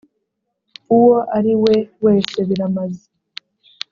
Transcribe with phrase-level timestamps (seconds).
[0.95, 3.05] uwo ari we wese biramaze.